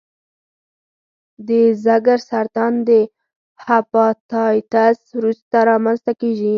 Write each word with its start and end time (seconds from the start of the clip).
د 1.47 1.49
ځګر 1.85 2.19
سرطان 2.29 2.73
د 2.87 2.89
هپاتایتس 3.65 4.99
وروسته 5.17 5.55
رامنځته 5.69 6.11
کېږي. 6.21 6.49